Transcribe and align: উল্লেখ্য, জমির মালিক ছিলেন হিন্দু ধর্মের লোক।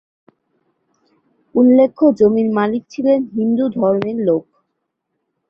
উল্লেখ্য, 1.55 2.03
জমির 2.19 2.47
মালিক 2.57 2.83
ছিলেন 2.89 3.19
হিন্দু 3.35 3.65
ধর্মের 3.75 4.17
লোক। 4.27 4.43